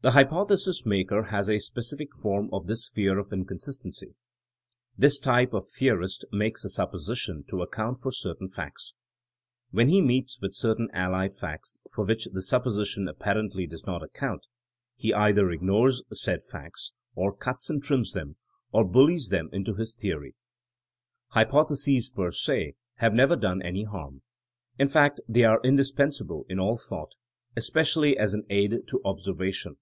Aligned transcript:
The 0.00 0.10
hypothesis 0.10 0.84
maker 0.84 1.22
has 1.22 1.48
a 1.48 1.60
specific 1.60 2.12
form 2.16 2.48
of 2.52 2.66
this 2.66 2.88
fear 2.88 3.20
of 3.20 3.32
inconsistency. 3.32 4.16
This 4.98 5.20
type 5.20 5.52
of 5.54 5.66
the 5.78 5.86
orist 5.90 6.24
makes 6.32 6.64
a 6.64 6.70
supposition 6.70 7.44
to 7.50 7.62
account 7.62 8.00
for 8.00 8.10
cer 8.10 8.34
tain 8.34 8.48
facts. 8.48 8.94
When 9.70 9.88
he 9.88 10.02
meets 10.02 10.40
with 10.40 10.56
certain 10.56 10.88
allied 10.92 11.34
facts 11.34 11.78
for 11.92 12.04
which 12.04 12.26
the 12.32 12.42
supposition 12.42 13.06
apparently 13.06 13.64
does 13.64 13.86
not 13.86 14.02
account, 14.02 14.48
he 14.96 15.14
either 15.14 15.52
ignores 15.52 16.02
said 16.10 16.42
facts, 16.42 16.90
or 17.14 17.32
cuts 17.32 17.70
and 17.70 17.80
trims 17.80 18.10
them, 18.10 18.34
or 18.72 18.84
bullies 18.84 19.30
thena 19.30 19.52
into 19.54 19.74
his 19.74 19.94
theory. 19.94 20.34
Hypotheses 21.28 22.10
per 22.10 22.32
S9 22.32 22.72
have 22.96 23.14
never 23.14 23.36
done 23.36 23.60
THINEINa 23.60 23.66
AS 23.82 23.82
A 23.84 23.86
SCIENCE 23.86 23.92
109 23.92 24.02
any 24.02 24.02
harm. 24.02 24.22
In 24.80 24.88
fact 24.88 25.20
they 25.28 25.44
are 25.44 25.60
indispensable 25.62 26.44
in 26.48 26.58
all 26.58 26.76
thought, 26.76 27.12
especially 27.54 28.18
as 28.18 28.34
an 28.34 28.42
aid 28.50 28.78
to 28.88 29.00
observation. 29.04 29.76